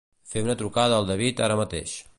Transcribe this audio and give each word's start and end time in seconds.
Fer 0.29 0.41
una 0.45 0.55
trucada 0.61 0.97
al 1.01 1.09
David 1.11 1.45
ara 1.49 1.63
mateix. 1.65 1.99